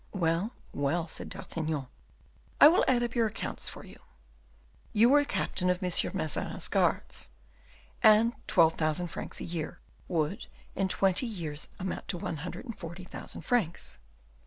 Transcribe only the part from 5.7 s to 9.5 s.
M. Mazarin's guards; and twelve thousand francs a